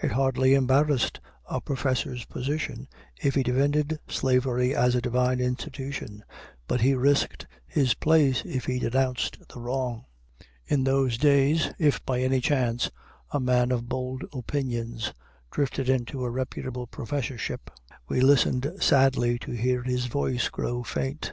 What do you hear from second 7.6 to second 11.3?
his place if he denounced the wrong. In those